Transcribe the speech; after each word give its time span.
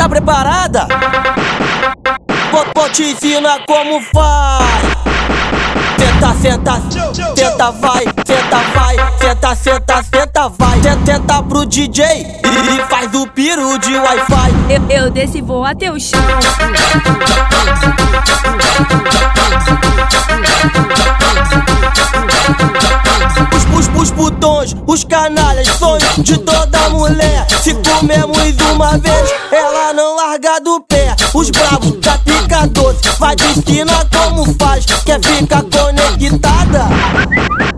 Tá 0.00 0.08
preparada? 0.08 0.88
Vou, 2.50 2.64
vou 2.74 2.88
te 2.88 3.02
ensinar 3.02 3.60
como 3.66 4.00
faz. 4.00 4.64
Senta, 5.98 6.34
senta, 6.40 6.82
senta, 7.36 7.70
vai, 7.72 8.04
senta, 8.26 8.56
vai, 8.74 8.96
senta, 9.18 9.54
senta, 9.54 10.02
senta, 10.02 10.48
vai. 10.48 10.80
Senta, 11.04 11.42
pro 11.42 11.66
DJ 11.66 12.02
e 12.06 12.82
faz 12.88 13.12
o 13.14 13.26
piru 13.26 13.78
de 13.78 13.94
Wi-Fi. 13.94 14.50
Eu, 14.70 15.04
eu 15.04 15.10
desço 15.10 15.36
e 15.36 15.42
vou 15.42 15.66
até 15.66 15.92
o 15.92 16.00
chão. 16.00 16.18
Os, 23.54 23.78
os, 23.78 24.00
os 24.00 24.10
putões, 24.12 24.74
os 24.86 25.04
canalhas, 25.04 25.68
sonhos 25.68 26.16
de 26.22 26.38
toda 26.38 26.88
mulher. 26.88 27.46
Se 27.62 27.74
comemos 27.74 28.54
uma 28.72 28.96
vez, 28.96 29.34
ela 29.52 29.79
Os 31.32 31.48
bravos 31.50 31.92
da 32.00 32.18
pica 32.18 32.66
doce, 32.66 33.08
vai 33.20 33.36
te 33.36 33.44
ensinar 33.44 34.04
como 34.12 34.44
faz. 34.58 34.84
Quer 35.04 35.20
ficar 35.24 35.62
conectada? 35.62 36.88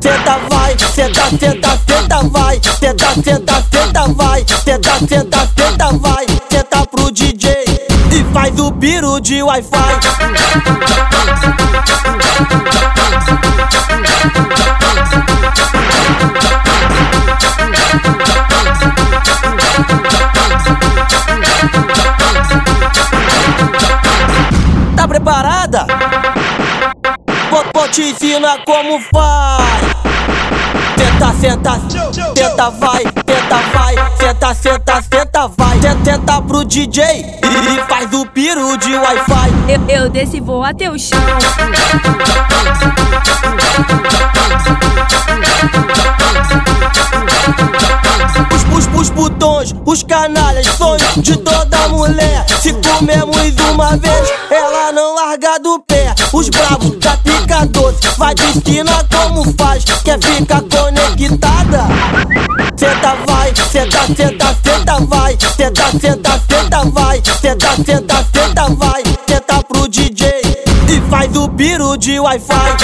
Senta, 0.00 0.38
vai, 0.48 0.76
senta, 0.94 1.28
senta, 1.38 1.80
senta, 1.86 2.22
vai. 2.28 2.60
Senta, 2.80 3.14
senta, 3.22 3.64
senta, 3.70 4.06
vai. 4.14 4.44
Senta, 4.64 4.98
senta, 5.06 5.48
senta, 5.56 5.92
vai. 5.98 6.26
Senta 6.50 6.86
pro 6.86 7.12
DJ 7.12 7.50
e 8.10 8.24
faz 8.32 8.58
o 8.58 8.72
piru 8.72 9.20
de 9.20 9.42
Wi-Fi. 9.42 10.91
Preparada? 25.22 25.86
Vou, 27.50 27.88
te 27.88 28.02
ensinar 28.10 28.58
como 28.64 29.00
faz. 29.14 29.62
Senta, 30.96 31.32
senta, 31.34 31.80
senta, 32.34 32.70
vai, 32.70 33.02
senta, 33.02 33.56
vai, 33.72 33.94
senta, 34.16 34.54
senta, 34.54 35.02
senta, 35.02 35.48
vai. 35.56 35.80
Senta 36.04 36.42
pro 36.42 36.64
DJ 36.64 37.02
e 37.04 37.88
faz 37.88 38.12
o 38.12 38.26
piru 38.26 38.76
de 38.76 38.94
Wi-Fi. 38.94 39.50
Eu, 39.68 40.02
eu 40.02 40.10
desço 40.10 40.36
e 40.36 40.40
vou 40.40 40.64
até 40.64 40.90
o 40.90 40.98
chão. 40.98 41.18
Os, 48.52 48.86
os, 48.86 49.00
os 49.00 49.10
putões, 49.10 49.74
os 49.84 50.02
canalhas, 50.02 50.66
sonhos 50.66 51.14
de 51.16 51.36
mulher. 51.88 52.44
Se 52.60 52.72
comemos 52.74 53.36
uma 53.70 53.96
vez, 53.96 54.32
ela 54.50 54.92
não 54.92 55.14
larga 55.14 55.58
do 55.58 55.78
pé. 55.80 56.14
Os 56.32 56.48
bravos 56.48 56.96
da 56.98 57.16
pica 57.18 57.66
doce, 57.66 58.00
vai 58.16 58.34
te 58.34 58.44
ensinar 58.44 59.04
como 59.10 59.44
faz. 59.58 59.84
Quer 60.04 60.18
ficar 60.20 60.62
conectada? 60.62 61.86
Senta, 62.76 63.16
vai, 63.26 63.52
senta, 63.70 64.06
senta, 64.14 64.56
senta, 64.64 65.00
vai. 65.06 65.36
Senta, 65.56 65.90
senta, 66.00 66.40
senta, 66.48 66.84
vai. 66.90 67.22
Senta, 67.40 67.76
senta, 67.84 68.26
senta, 68.34 68.68
vai. 68.74 69.02
Senta 69.28 69.62
pro 69.64 69.88
DJ 69.88 70.28
e 70.88 71.10
faz 71.10 71.36
o 71.36 71.48
piru 71.48 71.96
de 71.96 72.18
Wi-Fi. 72.18 72.76